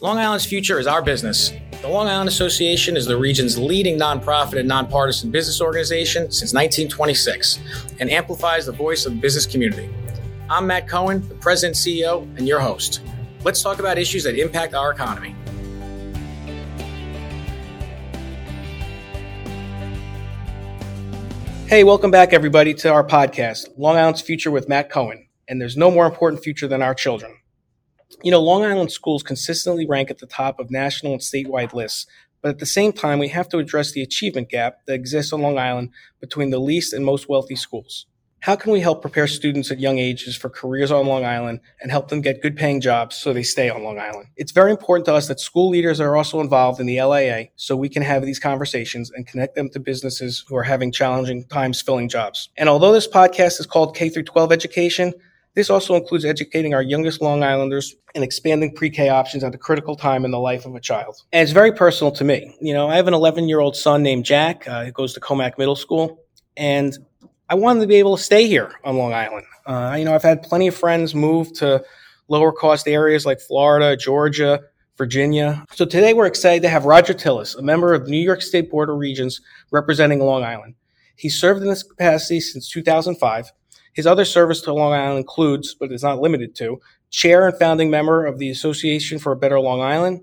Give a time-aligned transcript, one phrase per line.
[0.00, 1.50] Long Island's future is our business.
[1.80, 7.58] The Long Island Association is the region's leading nonprofit and nonpartisan business organization since 1926
[7.98, 9.88] and amplifies the voice of the business community.
[10.50, 13.00] I'm Matt Cohen, the president, CEO, and your host.
[13.44, 15.34] Let's talk about issues that impact our economy.
[21.66, 25.26] Hey, welcome back, everybody, to our podcast, Long Island's Future with Matt Cohen.
[25.48, 27.37] And there's no more important future than our children.
[28.22, 32.06] You know, Long Island schools consistently rank at the top of national and statewide lists,
[32.42, 35.42] but at the same time, we have to address the achievement gap that exists on
[35.42, 35.90] Long Island
[36.20, 38.06] between the least and most wealthy schools.
[38.40, 41.90] How can we help prepare students at young ages for careers on Long Island and
[41.90, 44.28] help them get good paying jobs so they stay on Long Island?
[44.36, 47.76] It's very important to us that school leaders are also involved in the LIA so
[47.76, 51.82] we can have these conversations and connect them to businesses who are having challenging times
[51.82, 52.48] filling jobs.
[52.56, 55.14] And although this podcast is called K through 12 education,
[55.54, 59.96] this also includes educating our youngest Long Islanders and expanding pre-K options at a critical
[59.96, 61.22] time in the life of a child.
[61.32, 62.56] And it's very personal to me.
[62.60, 65.20] You know, I have an 11 year old son named Jack uh, who goes to
[65.20, 66.22] Commack Middle School
[66.56, 66.96] and
[67.50, 69.46] I wanted to be able to stay here on Long Island.
[69.64, 71.82] Uh, you know, I've had plenty of friends move to
[72.28, 74.60] lower cost areas like Florida, Georgia,
[74.98, 75.64] Virginia.
[75.72, 78.70] So today we're excited to have Roger Tilles, a member of the New York State
[78.70, 80.74] Board of Regents representing Long Island.
[81.16, 83.50] He served in this capacity since 2005
[83.98, 87.90] his other service to Long Island includes, but is not limited to, chair and founding
[87.90, 90.20] member of the Association for a Better Long Island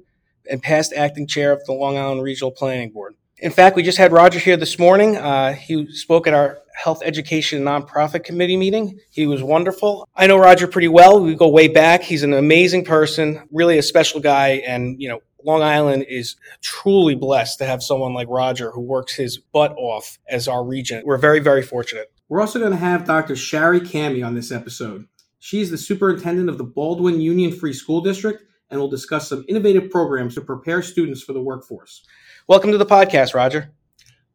[0.50, 3.16] and past acting chair of the Long Island Regional Planning Board.
[3.40, 5.18] In fact, we just had Roger here this morning.
[5.18, 8.98] Uh, he spoke at our Health Education Nonprofit Committee meeting.
[9.10, 10.08] He was wonderful.
[10.16, 11.20] I know Roger pretty well.
[11.20, 12.02] We go way back.
[12.02, 17.16] He's an amazing person, really a special guy, and you know, Long Island is truly
[17.16, 21.06] blessed to have someone like Roger who works his butt off as our regent.
[21.06, 22.10] We're very, very fortunate.
[22.28, 23.36] We're also going to have Dr.
[23.36, 25.06] Shari Camhi on this episode.
[25.38, 29.92] She's the superintendent of the Baldwin Union Free School District and will discuss some innovative
[29.92, 32.04] programs to prepare students for the workforce.
[32.48, 33.72] Welcome to the podcast, Roger.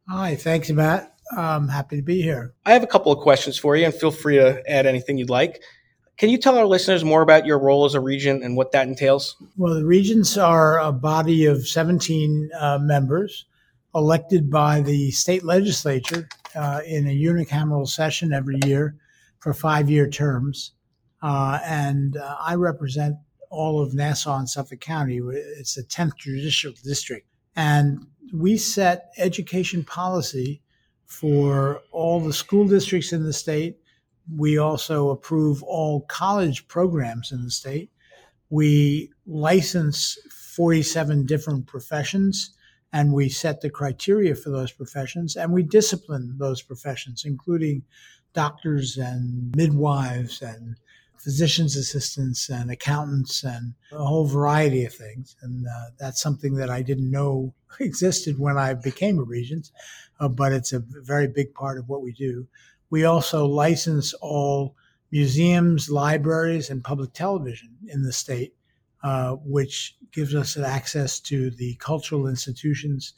[0.08, 1.16] Hi, thanks, Matt.
[1.36, 2.54] I'm happy to be here.
[2.64, 5.28] I have a couple of questions for you, and feel free to add anything you'd
[5.28, 5.60] like.
[6.16, 8.86] Can you tell our listeners more about your role as a regent and what that
[8.86, 9.34] entails?
[9.56, 13.46] Well, the regents are a body of 17 uh, members
[13.96, 18.96] elected by the state legislature uh, in a unicameral session every year
[19.38, 20.72] for five year terms.
[21.22, 23.16] Uh, and uh, I represent
[23.50, 25.20] all of Nassau and Suffolk County.
[25.58, 27.26] It's the 10th judicial district.
[27.56, 30.62] And we set education policy
[31.06, 33.80] for all the school districts in the state
[34.36, 37.90] we also approve all college programs in the state.
[38.48, 40.18] We license
[40.56, 42.54] 47 different professions
[42.92, 47.82] and we set the criteria for those professions and we discipline those professions, including
[48.32, 50.76] doctors and midwives and
[51.18, 55.36] physician's assistants and accountants and a whole variety of things.
[55.42, 59.70] And uh, that's something that I didn't know existed when I became a regent,
[60.18, 62.46] uh, but it's a very big part of what we do.
[62.88, 64.74] We also license all
[65.12, 68.54] museums, libraries, and public television in the state,
[69.02, 73.14] uh, which gives us access to the cultural institutions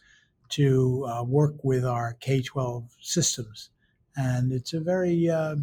[0.51, 3.71] to uh, work with our K 12 systems.
[4.17, 5.57] And it's a very uh,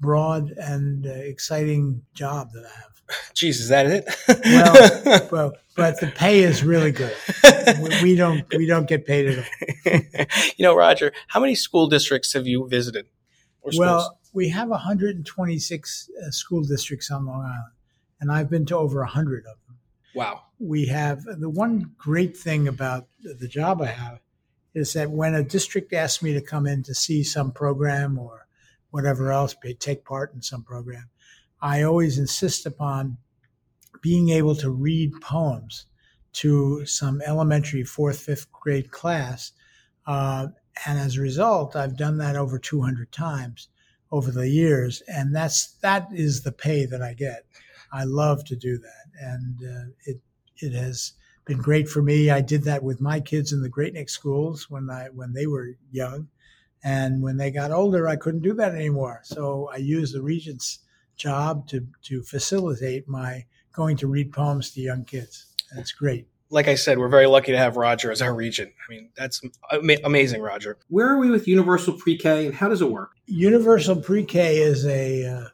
[0.00, 3.02] broad and uh, exciting job that I have.
[3.34, 4.04] Jeez, is that it?
[4.44, 7.14] well, well, but the pay is really good.
[8.02, 10.00] We don't we don't get paid at all.
[10.56, 13.06] you know, Roger, how many school districts have you visited?
[13.76, 17.72] well, we have 126 uh, school districts on Long Island,
[18.22, 19.76] and I've been to over 100 of them.
[20.14, 20.44] Wow.
[20.58, 24.20] We have the one great thing about the job I have
[24.74, 28.46] is that when a district asks me to come in to see some program or
[28.90, 31.10] whatever else, take part in some program,
[31.60, 33.18] I always insist upon
[34.00, 35.86] being able to read poems
[36.34, 39.52] to some elementary fourth, fifth grade class
[40.06, 40.48] uh,
[40.86, 43.68] and as a result, I've done that over 200 times
[44.10, 47.44] over the years, and that's that is the pay that I get.
[47.92, 50.20] I love to do that, and uh, it
[50.58, 51.12] it has
[51.44, 52.30] been great for me.
[52.30, 55.46] I did that with my kids in the Great Neck schools when I when they
[55.46, 56.28] were young,
[56.82, 59.20] and when they got older, I couldn't do that anymore.
[59.24, 60.80] So I used the regent's
[61.16, 65.46] job to to facilitate my going to read poems to young kids.
[65.70, 68.72] And it's great like I said, we're very lucky to have Roger as our regent.
[68.86, 69.40] I mean, that's
[70.04, 70.76] amazing, Roger.
[70.88, 73.12] Where are we with Universal Pre K and how does it work?
[73.26, 75.48] Universal Pre K is a uh,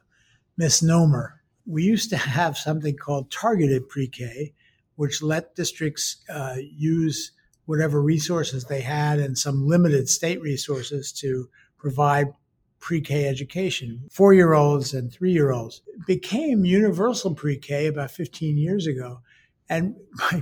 [0.57, 1.38] misnomer.
[1.69, 4.53] We used to have something called targeted pre K,
[4.95, 7.31] which let districts uh, use
[7.65, 12.33] whatever resources they had and some limited state resources to provide
[12.79, 14.01] pre K education.
[14.09, 19.21] Four year olds and three year olds became universal pre K about 15 years ago.
[19.69, 19.95] And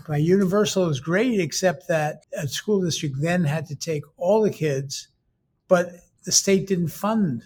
[0.08, 4.50] my, universal is great, except that a school district then had to take all the
[4.50, 5.10] kids,
[5.68, 5.92] but
[6.24, 7.44] the state didn't fund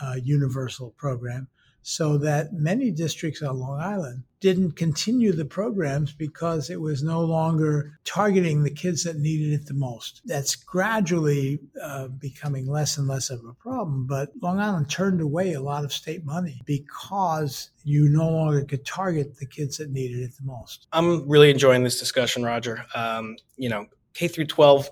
[0.00, 1.46] a universal program
[1.82, 7.20] so that many districts on Long Island didn't continue the programs because it was no
[7.20, 10.20] longer targeting the kids that needed it the most.
[10.24, 15.52] That's gradually uh, becoming less and less of a problem, but Long Island turned away
[15.52, 20.20] a lot of state money because you no longer could target the kids that needed
[20.20, 20.88] it the most.
[20.92, 22.84] I'm really enjoying this discussion, Roger.
[22.96, 24.90] Um, you know, K through 12,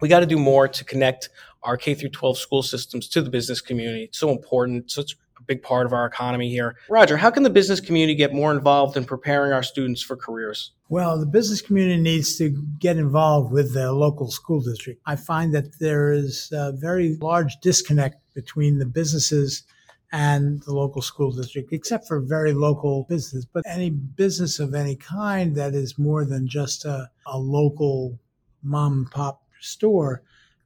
[0.00, 1.28] we got to do more to connect
[1.62, 4.04] our K through 12 school systems to the business community.
[4.04, 4.90] It's so important.
[4.90, 5.16] So it's a
[5.50, 6.76] big part of our economy here.
[6.88, 10.70] Roger, how can the business community get more involved in preparing our students for careers?
[10.88, 15.02] Well, the business community needs to get involved with the local school district.
[15.06, 19.64] I find that there is a very large disconnect between the businesses
[20.12, 23.44] and the local school district, except for very local business.
[23.44, 28.20] But any business of any kind that is more than just a, a local
[28.62, 30.22] mom and pop store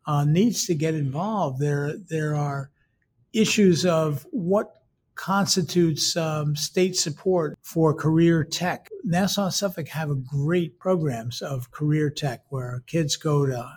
[0.07, 1.59] uh, needs to get involved.
[1.59, 2.71] There, there are
[3.35, 4.71] issues of what
[5.15, 8.89] constitutes um, state support for career tech.
[9.05, 13.71] Nassau and Suffolk have a great programs of career tech where kids go to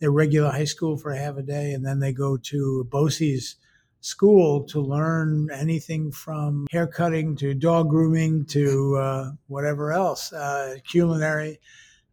[0.00, 3.54] their regular high school for half a day and then they go to BOCES
[4.00, 11.60] school to learn anything from haircutting to dog grooming to uh, whatever else, uh, culinary,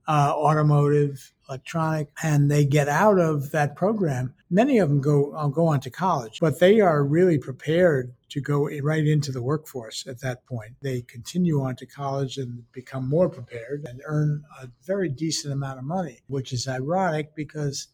[0.07, 4.35] uh, automotive, electronic, and they get out of that program.
[4.51, 8.42] Many of them go uh, go on to college, but they are really prepared to
[8.42, 10.74] go right into the workforce at that point.
[10.81, 15.78] They continue on to college and become more prepared and earn a very decent amount
[15.78, 17.90] of money, which is ironic because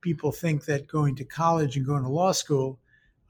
[0.00, 2.78] people think that going to college and going to law school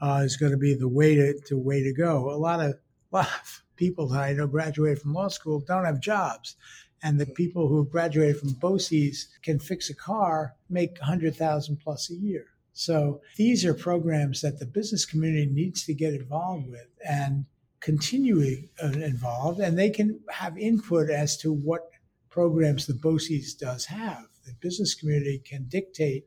[0.01, 2.31] uh, is going to be the way to, to way to go.
[2.31, 2.75] A lot of
[3.11, 6.57] lot of people that I know graduated from law school don't have jobs
[7.03, 12.15] and the people who graduated from BOCES can fix a car make 100,000 plus a
[12.15, 12.47] year.
[12.73, 17.45] So these are programs that the business community needs to get involved with and
[17.81, 21.91] continue involved, and they can have input as to what
[22.31, 24.25] programs the BOCES does have.
[24.47, 26.27] The business community can dictate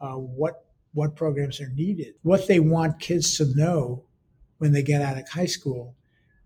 [0.00, 2.14] uh, what what programs are needed.
[2.22, 4.04] What they want kids to know
[4.58, 5.94] when they get out of high school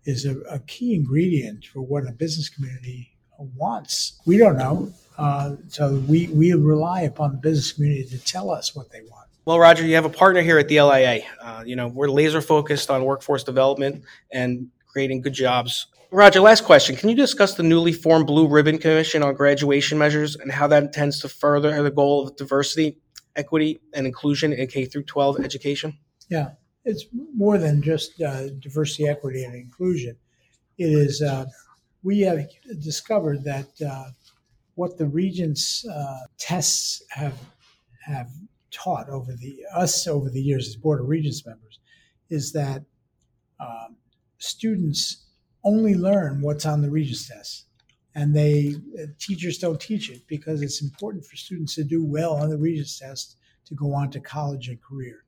[0.05, 4.19] is a, a key ingredient for what a business community wants.
[4.25, 4.93] We don't know.
[5.17, 9.24] Uh, so we, we rely upon the business community to tell us what they want.
[9.45, 11.21] Well, Roger, you have a partner here at the LIA.
[11.39, 15.85] Uh, you know, we're laser focused on workforce development and creating good jobs.
[16.09, 16.95] Roger, last question.
[16.95, 20.81] Can you discuss the newly formed Blue Ribbon Commission on graduation measures and how that
[20.81, 22.97] intends to further the goal of diversity,
[23.35, 25.95] equity, and inclusion in K through 12 education?
[26.27, 26.51] Yeah,
[26.83, 27.05] it's
[27.35, 30.17] more than just uh, diversity, equity, and inclusion.
[30.79, 31.45] It is uh,
[32.01, 32.47] we have
[32.79, 34.05] discovered that uh,
[34.73, 37.37] what the regents uh, tests have
[38.05, 38.29] have
[38.75, 41.79] taught over the us over the years as board of regents members
[42.29, 42.83] is that
[43.59, 43.95] um,
[44.37, 45.27] students
[45.63, 47.65] only learn what's on the regents test
[48.13, 48.75] and they
[49.19, 52.99] teachers don't teach it because it's important for students to do well on the regents
[52.99, 55.23] test to go on to college and career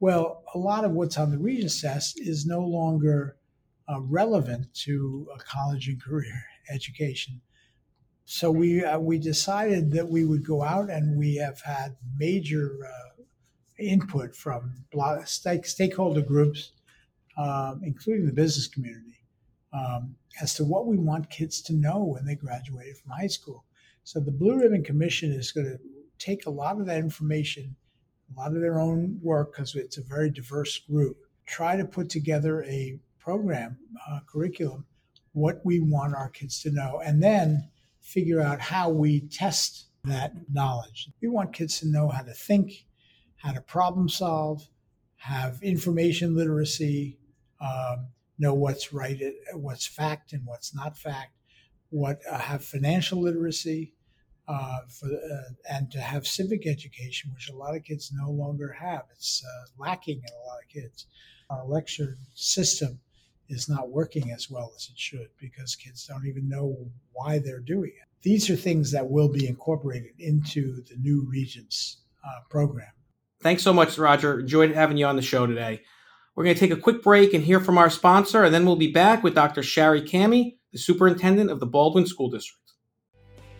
[0.00, 3.36] well a lot of what's on the regents test is no longer
[3.88, 7.40] uh, relevant to a college and career education.
[8.26, 12.78] So we uh, we decided that we would go out, and we have had major
[12.86, 13.22] uh,
[13.78, 14.72] input from
[15.24, 16.72] stakeholder groups,
[17.36, 19.20] um, including the business community,
[19.72, 23.64] um, as to what we want kids to know when they graduate from high school.
[24.04, 25.78] So the Blue Ribbon Commission is going to
[26.18, 27.76] take a lot of that information,
[28.34, 32.08] a lot of their own work, because it's a very diverse group, try to put
[32.08, 33.78] together a program,
[34.08, 34.86] uh, curriculum,
[35.32, 37.68] what we want our kids to know, and then
[38.04, 41.08] figure out how we test that knowledge.
[41.22, 42.84] We want kids to know how to think,
[43.36, 44.68] how to problem solve,
[45.16, 47.18] have information literacy,
[47.60, 48.08] um,
[48.38, 49.18] know what's right,
[49.54, 51.32] what's fact and what's not fact,
[51.88, 53.94] what uh, have financial literacy,
[54.46, 58.70] uh, for uh, and to have civic education, which a lot of kids no longer
[58.78, 59.04] have.
[59.12, 61.06] It's uh, lacking in a lot of kids.
[61.48, 63.00] Our lecture system
[63.48, 66.76] is not working as well as it should because kids don't even know
[67.12, 68.08] why they're doing it.
[68.22, 72.88] These are things that will be incorporated into the new Regents uh, program.
[73.42, 74.40] Thanks so much, Roger.
[74.40, 75.82] Enjoyed having you on the show today.
[76.34, 78.76] We're going to take a quick break and hear from our sponsor, and then we'll
[78.76, 79.62] be back with Dr.
[79.62, 82.72] Shari Camhi, the superintendent of the Baldwin School District.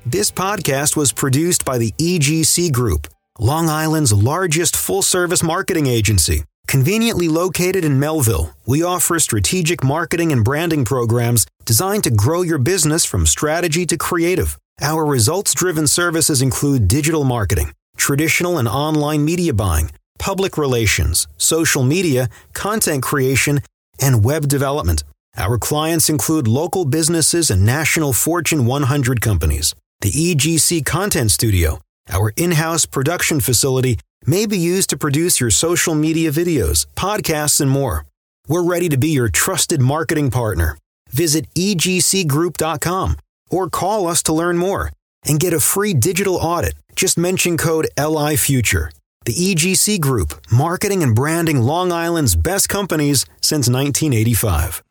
[0.07, 3.07] This podcast was produced by the EGC Group,
[3.39, 6.45] Long Island's largest full service marketing agency.
[6.67, 12.59] Conveniently located in Melville, we offer strategic marketing and branding programs designed to grow your
[12.59, 14.59] business from strategy to creative.
[14.81, 21.85] Our results driven services include digital marketing, traditional and online media buying, public relations, social
[21.85, 23.61] media, content creation,
[24.01, 25.05] and web development.
[25.37, 29.75] Our clients include local businesses and national Fortune 100 companies.
[30.01, 35.51] The EGC Content Studio, our in house production facility, may be used to produce your
[35.51, 38.07] social media videos, podcasts, and more.
[38.49, 40.77] We're ready to be your trusted marketing partner.
[41.11, 43.17] Visit egcgroup.com
[43.51, 44.91] or call us to learn more
[45.25, 46.75] and get a free digital audit.
[46.97, 48.91] Just mention code LIFuture.
[49.25, 54.83] The EGC Group, marketing and branding Long Island's best companies since 1985.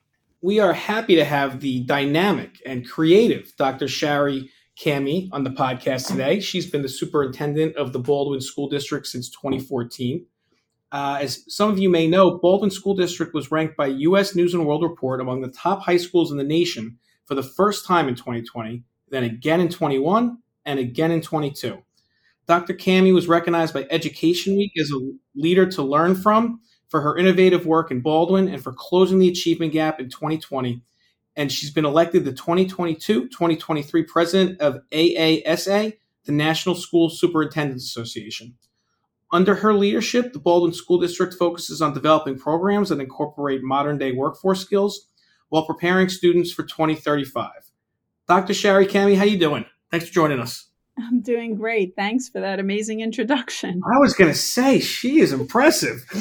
[0.42, 3.88] We are happy to have the dynamic and creative Dr.
[3.88, 4.50] Shari
[4.80, 6.39] Camhi on the podcast today.
[6.39, 10.25] She's been the superintendent of the Baldwin School District since 2014.
[10.92, 14.36] Uh, as some of you may know, Baldwin School District was ranked by U.S.
[14.36, 17.86] News and World Report among the top high schools in the nation for the first
[17.86, 21.82] time in 2020, then again in 21, and again in 22.
[22.48, 22.74] Dr.
[22.74, 27.65] Camhi was recognized by Education Week as a leader to learn from for her innovative
[27.65, 30.82] work in Baldwin and for closing the achievement gap in 2020
[31.36, 38.56] and she's been elected the 2022 2023 president of AASA, the National School Superintendents Association.
[39.32, 44.12] Under her leadership, the Baldwin School District focuses on developing programs that incorporate modern day
[44.12, 45.08] workforce skills
[45.50, 47.50] while preparing students for 2035.
[48.28, 48.54] Dr.
[48.54, 49.66] Shari Camhi, how you doing?
[49.90, 50.73] Thanks for joining us.
[50.98, 51.96] I'm doing great.
[51.96, 53.82] Thanks for that amazing introduction.
[53.84, 56.06] I was going to say, she is impressive.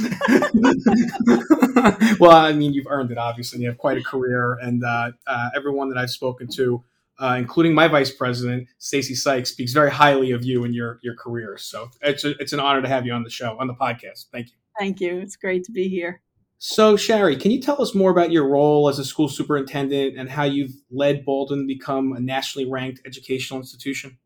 [2.19, 3.61] well, I mean, you've earned it, obviously.
[3.61, 6.83] You have quite a career, and uh, uh, everyone that I've spoken to,
[7.21, 11.17] uh, including my vice president, Stacy Sykes, speaks very highly of you and your your
[11.17, 11.59] career.
[11.59, 14.27] So it's a, it's an honor to have you on the show, on the podcast.
[14.33, 14.55] Thank you.
[14.79, 15.19] Thank you.
[15.19, 16.23] It's great to be here.
[16.65, 20.31] So, Shari, can you tell us more about your role as a school superintendent and
[20.31, 24.17] how you've led Baldwin to become a nationally ranked educational institution?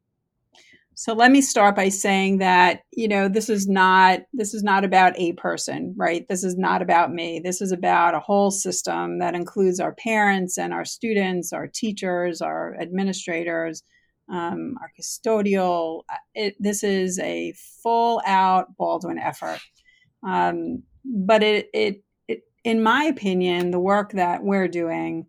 [0.98, 4.82] So let me start by saying that, you know, this is not this is not
[4.82, 6.26] about a person, right?
[6.26, 7.38] This is not about me.
[7.38, 12.40] This is about a whole system that includes our parents and our students, our teachers,
[12.40, 13.82] our administrators,
[14.32, 16.04] um, our custodial.
[16.34, 19.60] It, this is a full out Baldwin effort.
[20.26, 25.26] Um, but it, it, it, in my opinion, the work that we're doing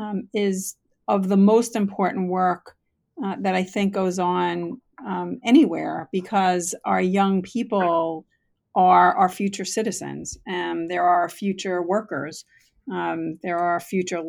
[0.00, 0.76] um, is
[1.08, 2.74] of the most important work
[3.22, 8.26] uh, that I think goes on um, anywhere because our young people
[8.74, 12.44] are our future citizens and there are future workers.
[12.90, 14.22] Um, there are future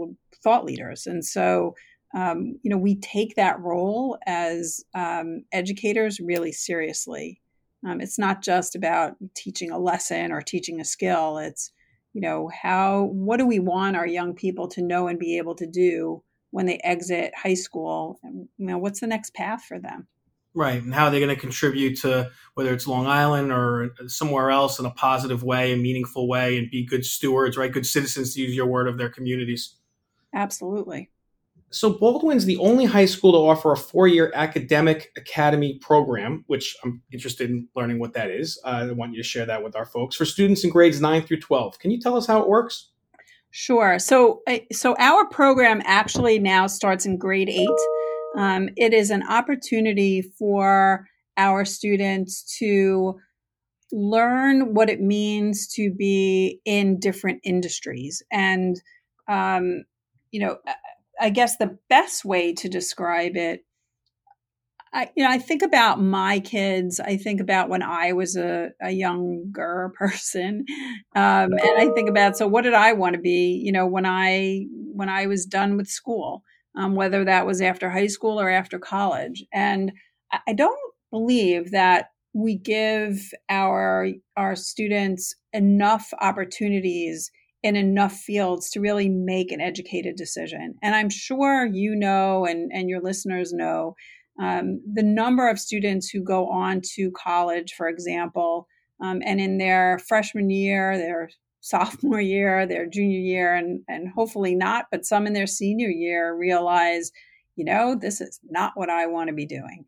[0.43, 1.07] thought leaders.
[1.07, 1.75] And so,
[2.15, 7.41] um, you know, we take that role as um, educators really seriously.
[7.85, 11.37] Um, it's not just about teaching a lesson or teaching a skill.
[11.37, 11.71] It's,
[12.13, 15.55] you know, how, what do we want our young people to know and be able
[15.55, 18.19] to do when they exit high school?
[18.23, 20.07] You know, what's the next path for them?
[20.53, 20.81] Right.
[20.81, 24.79] And how are they going to contribute to whether it's Long Island or somewhere else
[24.79, 27.71] in a positive way, a meaningful way, and be good stewards, right?
[27.71, 29.75] Good citizens, to use your word, of their communities.
[30.33, 31.09] Absolutely.
[31.73, 36.75] So, Baldwin's the only high school to offer a four year academic academy program, which
[36.83, 38.59] I'm interested in learning what that is.
[38.65, 41.21] Uh, I want you to share that with our folks for students in grades 9
[41.21, 41.79] through 12.
[41.79, 42.89] Can you tell us how it works?
[43.51, 43.99] Sure.
[43.99, 44.41] So,
[44.73, 47.69] so our program actually now starts in grade eight.
[48.37, 51.07] Um, it is an opportunity for
[51.37, 53.19] our students to
[53.91, 58.23] learn what it means to be in different industries.
[58.31, 58.81] And,
[59.27, 59.83] um,
[60.31, 60.57] you know,
[61.19, 63.65] I guess the best way to describe it,
[64.93, 66.99] I, you know, I think about my kids.
[66.99, 70.65] I think about when I was a, a younger person,
[71.15, 73.61] um, and I think about so what did I want to be?
[73.63, 76.43] You know, when I when I was done with school,
[76.75, 79.43] um, whether that was after high school or after college.
[79.53, 79.91] And
[80.47, 80.79] I don't
[81.11, 87.29] believe that we give our our students enough opportunities
[87.63, 90.75] in enough fields to really make an educated decision.
[90.81, 93.95] And I'm sure you know, and, and your listeners know,
[94.41, 98.67] um, the number of students who go on to college, for example,
[98.99, 101.29] um, and in their freshman year, their
[101.61, 106.35] sophomore year, their junior year, and and hopefully not, but some in their senior year
[106.35, 107.11] realize,
[107.55, 109.85] you know, this is not what I want to be doing.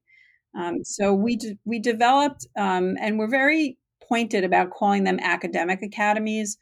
[0.56, 3.78] Um, so we we developed, um, and we're very
[4.08, 6.58] pointed about calling them academic academies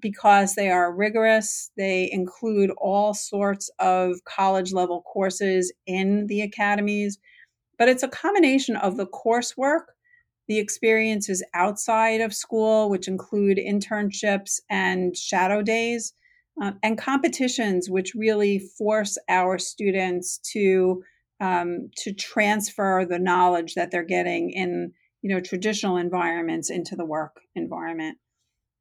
[0.00, 1.70] because they are rigorous.
[1.76, 7.18] They include all sorts of college level courses in the academies,
[7.78, 9.84] but it's a combination of the coursework
[10.48, 16.12] the experiences outside of school, which include internships and shadow days,
[16.62, 21.02] uh, and competitions, which really force our students to
[21.40, 27.04] um, to transfer the knowledge that they're getting in you know traditional environments into the
[27.04, 28.18] work environment.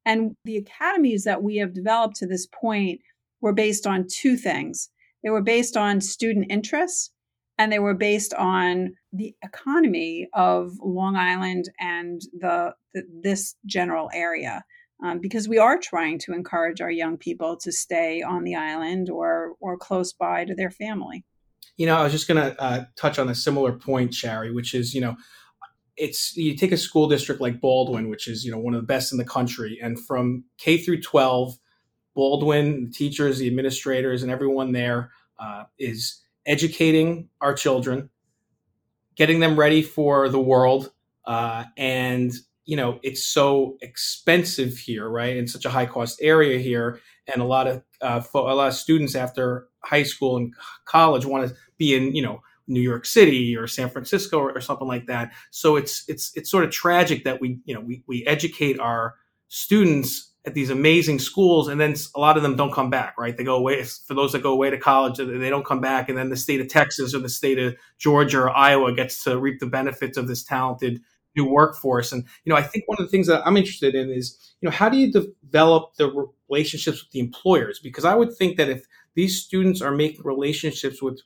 [0.06, 3.02] And the academies that we have developed to this point
[3.42, 4.90] were based on two things.
[5.24, 7.12] They were based on student interests
[7.58, 14.10] and they were based on the economy of Long Island and the, the this general
[14.14, 14.64] area.
[15.04, 19.10] Um, because we are trying to encourage our young people to stay on the island
[19.10, 21.26] or or close by to their family.
[21.78, 24.74] You know, I was just going to uh, touch on a similar point, Shari, which
[24.74, 25.18] is you know,
[25.98, 28.88] it's you take a school district like Baldwin, which is you know one of the
[28.88, 31.58] best in the country, and from K through twelve,
[32.16, 38.10] Baldwin, the teachers, the administrators, and everyone there uh, is educating our children,
[39.16, 40.92] getting them ready for the world.
[41.25, 42.34] Uh, and,
[42.66, 45.38] you know, it's so expensive here, right?
[45.38, 47.00] In such a high cost area here.
[47.28, 50.54] And a lot of, uh, a lot of students after high school and
[50.86, 54.62] college want to be in, you know, New York City or San Francisco or, or,
[54.62, 55.32] something like that.
[55.52, 59.16] So it's it's it's sort of tragic that we you know we we educate our
[59.50, 63.18] students at these amazing schools, and then a lot of them don't come back.
[63.18, 63.36] Right?
[63.36, 63.84] They go away.
[63.84, 66.38] For those that go away to college, and they don't come back, and then the
[66.38, 70.18] state of Texas or the state of Georgia or Iowa gets to reap the benefits
[70.18, 71.02] of this talented
[71.36, 72.12] new workforce.
[72.12, 74.70] And you know, I think one of the things that I'm interested in is you
[74.70, 77.80] know how do you develop the relationships with the employers?
[77.80, 78.86] Because I would think that if
[79.16, 81.22] these students are making relationships with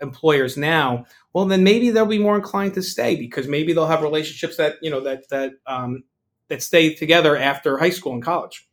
[0.00, 4.02] employers now, well, then maybe they'll be more inclined to stay because maybe they'll have
[4.02, 6.04] relationships that you know that that um,
[6.52, 8.68] that stay together after high school and college.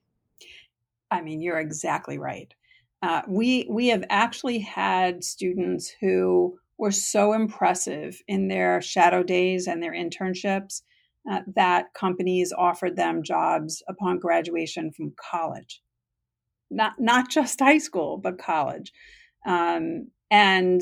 [1.10, 2.54] I mean, you're exactly right.
[3.02, 9.66] Uh, we we have actually had students who were so impressive in their shadow days
[9.66, 10.82] and their internships
[11.32, 15.82] uh, that companies offered them jobs upon graduation from college,
[16.70, 18.92] not not just high school but college,
[19.46, 20.82] um, and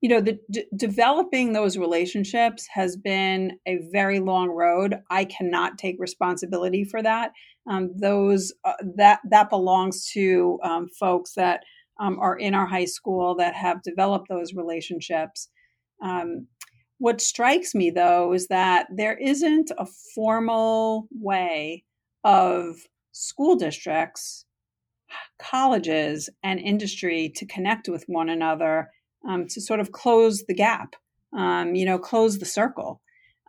[0.00, 4.96] you know, the d- developing those relationships has been a very long road.
[5.10, 7.32] I cannot take responsibility for that.
[7.68, 11.64] Um, those uh, that that belongs to um, folks that
[12.00, 15.48] um, are in our high school that have developed those relationships.
[16.02, 16.46] Um,
[16.98, 21.84] what strikes me though is that there isn't a formal way
[22.24, 22.76] of
[23.12, 24.44] school districts,
[25.40, 28.90] colleges, and industry to connect with one another
[29.26, 30.96] um, to sort of close the gap,
[31.36, 33.00] um, you know, close the circle.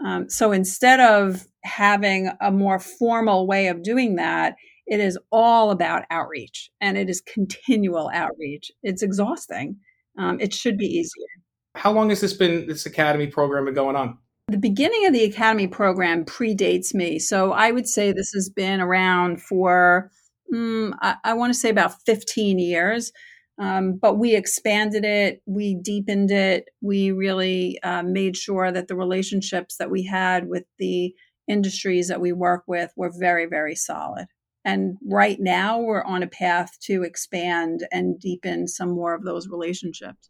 [0.06, 4.56] Um, so instead of having a more formal way of doing that,
[4.88, 8.72] it is all about outreach and it is continual outreach.
[8.82, 9.78] It's exhausting.
[10.18, 11.28] Um, it should be easier.
[11.76, 14.18] How long has this been, this academy program been going on?
[14.48, 17.20] The beginning of the academy program predates me.
[17.20, 20.10] So I would say this has been around for,
[20.52, 23.12] mm, I, I want to say about 15 years.
[23.60, 28.96] Um, but we expanded it, we deepened it, we really uh, made sure that the
[28.96, 31.14] relationships that we had with the
[31.48, 34.28] industries that we work with were very, very solid.
[34.64, 39.48] And right now, we're on a path to expand and deepen some more of those
[39.48, 40.30] relationships.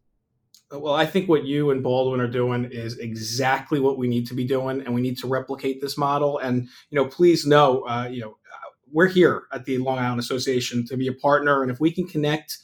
[0.71, 4.35] Well, I think what you and Baldwin are doing is exactly what we need to
[4.35, 6.37] be doing, and we need to replicate this model.
[6.37, 8.37] And you know, please know, uh, you know,
[8.91, 12.07] we're here at the Long Island Association to be a partner, and if we can
[12.07, 12.59] connect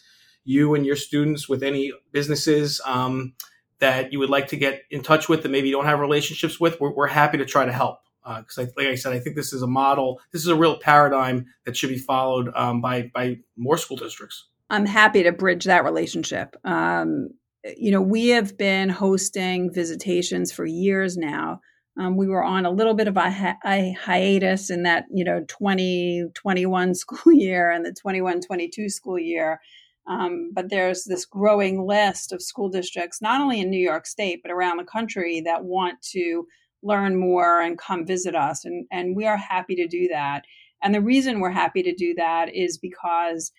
[0.46, 3.34] you and your students with any businesses um,
[3.80, 6.60] that you would like to get in touch with that maybe you don't have relationships
[6.60, 8.00] with, we're, we're happy to try to help.
[8.24, 10.20] Because, uh, like I said, I think this is a model.
[10.32, 14.48] This is a real paradigm that should be followed um, by by more school districts.
[14.72, 16.56] I'm happy to bridge that relationship.
[16.64, 17.30] Um,
[17.78, 21.62] you know, we have been hosting visitations for years now.
[21.98, 25.24] Um, we were on a little bit of a, hi- a, hiatus in that, you
[25.24, 29.60] know, 2021 school year and the 21 22 school year.
[30.08, 34.42] Um, but there's this growing list of school districts, not only in New York State,
[34.44, 36.46] but around the country that want to
[36.84, 38.66] learn more and come visit us.
[38.66, 40.44] And, and we are happy to do that.
[40.84, 43.52] And the reason we're happy to do that is because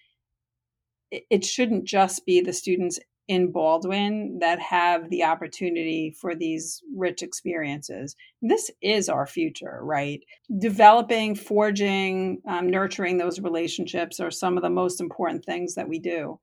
[1.10, 6.82] it, it shouldn't just be the students in Baldwin that have the opportunity for these
[6.96, 8.14] rich experiences.
[8.40, 10.20] This is our future, right?
[10.58, 15.98] Developing, forging, um, nurturing those relationships are some of the most important things that we
[15.98, 16.38] do.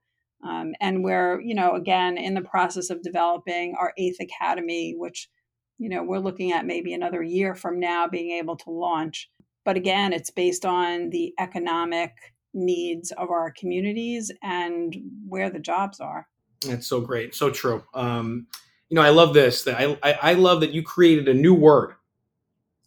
[0.46, 5.30] Um, and we're, you know, again, in the process of developing our eighth academy, which,
[5.78, 9.30] you know, we're looking at maybe another year from now being able to launch.
[9.64, 12.12] But again, it's based on the economic
[12.54, 14.94] needs of our communities and
[15.28, 16.28] where the jobs are.
[16.72, 17.84] That's so great, so true.
[17.94, 18.48] Um,
[18.90, 19.64] you know, I love this.
[19.64, 21.96] That I, I, I love that you created a new word,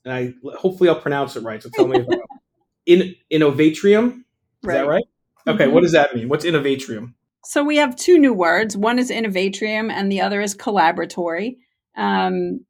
[0.04, 1.62] and I hopefully I'll pronounce it right.
[1.62, 2.06] So tell me if
[2.86, 4.24] in innovatrium.
[4.62, 5.04] Is that right?
[5.46, 5.74] Okay, mm-hmm.
[5.74, 6.28] what does that mean?
[6.28, 7.14] What's innovatrium?
[7.44, 8.76] So we have two new words.
[8.76, 11.56] One is innovatrium, and the other is collaboratory.
[11.96, 12.64] Um,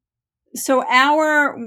[0.55, 1.57] so our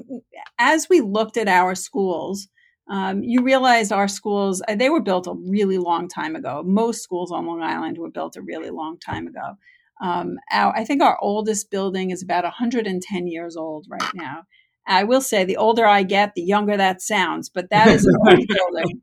[0.58, 2.48] as we looked at our schools,
[2.90, 6.62] um, you realize our schools uh, they were built a really long time ago.
[6.66, 9.56] Most schools on Long Island were built a really long time ago.
[10.02, 14.42] Um, our, I think our oldest building is about 110 years old right now.
[14.86, 18.14] I will say the older I get, the younger that sounds, but that is an
[18.26, 19.02] old building.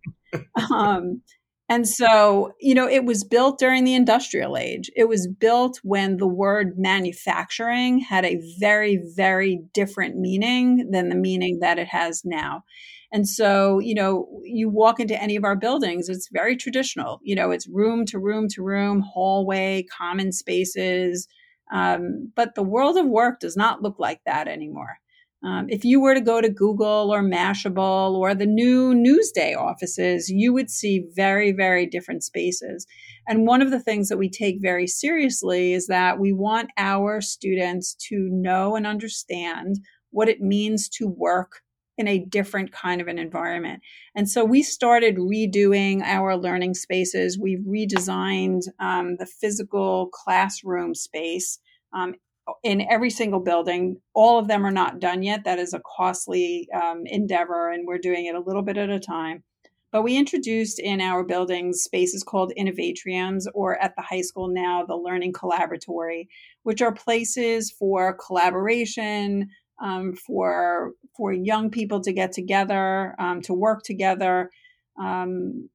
[0.73, 1.21] Um,
[1.69, 4.89] and so, you know, it was built during the industrial age.
[4.95, 11.15] It was built when the word manufacturing had a very, very different meaning than the
[11.15, 12.63] meaning that it has now.
[13.11, 17.19] And so, you know, you walk into any of our buildings, it's very traditional.
[17.23, 21.27] You know, it's room to room to room, hallway, common spaces.
[21.71, 24.99] Um, but the world of work does not look like that anymore.
[25.43, 30.29] Um, if you were to go to Google or Mashable or the new Newsday offices,
[30.29, 32.87] you would see very, very different spaces.
[33.27, 37.21] And one of the things that we take very seriously is that we want our
[37.21, 39.77] students to know and understand
[40.09, 41.61] what it means to work
[41.97, 43.81] in a different kind of an environment.
[44.15, 47.39] And so we started redoing our learning spaces.
[47.39, 51.59] We redesigned um, the physical classroom space
[51.93, 52.15] um,
[52.63, 53.97] in every single building.
[54.13, 55.43] All of them are not done yet.
[55.43, 58.99] That is a costly um, endeavor, and we're doing it a little bit at a
[58.99, 59.43] time.
[59.91, 64.85] But we introduced in our buildings spaces called innovatriums, or at the high school now,
[64.85, 66.27] the Learning Collaboratory,
[66.63, 69.49] which are places for collaboration,
[69.81, 74.51] um, for for young people to get together, um, to work together.
[74.97, 75.69] Um,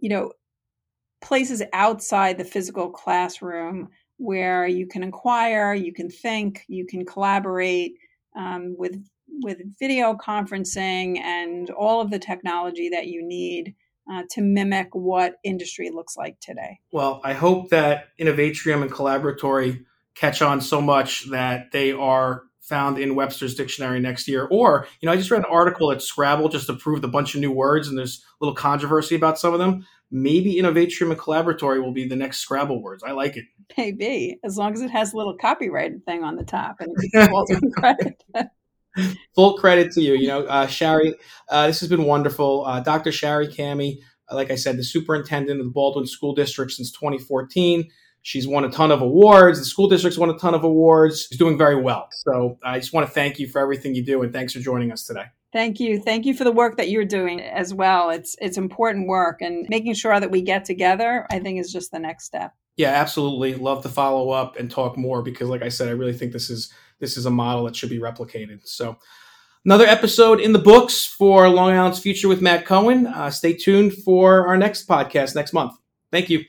[0.00, 0.32] you know,
[1.22, 7.94] places outside the physical classroom where you can inquire, you can think, you can collaborate
[8.36, 9.02] um, with
[9.42, 13.74] with video conferencing and all of the technology that you need
[14.10, 16.80] uh, to mimic what industry looks like today.
[16.92, 22.98] Well, I hope that Innovatrium and Collaboratory catch on so much that they are found
[22.98, 24.46] in Webster's dictionary next year.
[24.50, 27.40] Or, you know, I just read an article at Scrabble just approved a bunch of
[27.40, 29.86] new words, and there's a little controversy about some of them.
[30.10, 33.02] Maybe Innovatrium and Collaboratory will be the next Scrabble words.
[33.02, 33.44] I like it.
[33.76, 38.22] Maybe, as long as it has a little copyrighted thing on the top and credit.
[39.36, 40.14] Full credit to you.
[40.14, 41.14] You know, uh, Shari,
[41.48, 42.64] uh, this has been wonderful.
[42.66, 43.12] Uh, Dr.
[43.12, 43.98] Shari Camhi,
[44.32, 47.88] like I said, the superintendent of the Baldwin School District since 2014.
[48.22, 49.58] She's won a ton of awards.
[49.58, 51.26] The school district's won a ton of awards.
[51.28, 52.08] She's doing very well.
[52.26, 54.92] So I just want to thank you for everything you do and thanks for joining
[54.92, 55.24] us today.
[55.52, 55.98] Thank you.
[55.98, 58.10] Thank you for the work that you're doing as well.
[58.10, 61.90] It's it's important work and making sure that we get together, I think is just
[61.90, 62.52] the next step.
[62.76, 63.54] Yeah, absolutely.
[63.54, 66.50] Love to follow up and talk more because like I said, I really think this
[66.50, 68.60] is this is a model that should be replicated.
[68.66, 68.96] So
[69.64, 73.06] another episode in the books for Long Island's Future with Matt Cohen.
[73.06, 75.72] Uh, stay tuned for our next podcast next month.
[76.12, 76.44] Thank you.